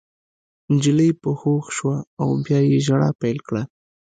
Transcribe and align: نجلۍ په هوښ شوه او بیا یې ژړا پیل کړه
نجلۍ 0.73 1.11
په 1.21 1.29
هوښ 1.39 1.65
شوه 1.77 1.97
او 2.21 2.29
بیا 2.45 2.59
یې 2.69 2.77
ژړا 2.85 3.09
پیل 3.21 3.37
کړه 3.47 3.63